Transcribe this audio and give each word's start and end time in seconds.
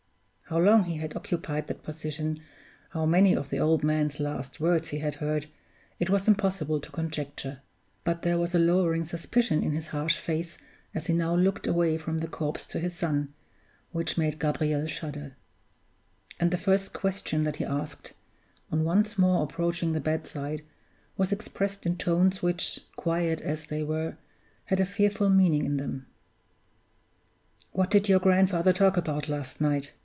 How 0.51 0.59
long 0.59 0.83
he 0.83 0.97
had 0.97 1.15
occupied 1.15 1.67
that 1.67 1.81
position, 1.81 2.41
how 2.89 3.05
many 3.05 3.33
of 3.33 3.49
the 3.49 3.59
old 3.61 3.85
man's 3.85 4.19
last 4.19 4.59
words 4.59 4.89
he 4.89 4.97
had 4.97 5.15
heard, 5.15 5.45
it 5.97 6.09
was 6.09 6.27
impossible 6.27 6.81
to 6.81 6.91
conjecture, 6.91 7.61
but 8.03 8.23
there 8.23 8.37
was 8.37 8.53
a 8.53 8.59
lowering 8.59 9.05
suspicion 9.05 9.63
in 9.63 9.71
his 9.71 9.87
harsh 9.95 10.17
face 10.17 10.57
as 10.93 11.07
he 11.07 11.13
now 11.13 11.33
looked 11.33 11.67
away 11.67 11.97
from 11.97 12.17
the 12.17 12.27
corpse 12.27 12.67
to 12.67 12.79
his 12.81 12.93
son, 12.93 13.33
which 13.93 14.17
made 14.17 14.39
Gabriel 14.41 14.87
shudder; 14.87 15.37
and 16.37 16.51
the 16.51 16.57
first 16.57 16.91
question 16.91 17.43
that 17.43 17.55
he 17.55 17.63
asked, 17.63 18.11
on 18.73 18.83
once 18.83 19.17
more 19.17 19.41
approaching 19.45 19.93
the 19.93 20.01
bedside, 20.01 20.63
was 21.15 21.31
expressed 21.31 21.85
in 21.85 21.95
tones 21.95 22.41
which, 22.43 22.81
quiet 22.97 23.39
as 23.39 23.67
they 23.67 23.83
were, 23.83 24.17
had 24.65 24.81
a 24.81 24.85
fearful 24.85 25.29
meaning 25.29 25.63
in 25.63 25.77
them. 25.77 26.07
"What 27.71 27.89
did 27.89 28.09
your 28.09 28.19
grandfather 28.19 28.73
talk 28.73 28.97
about 28.97 29.29
last 29.29 29.61
night?" 29.61 29.93